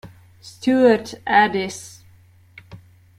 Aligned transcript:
Stuart 0.41 1.13
Addis 1.27 2.01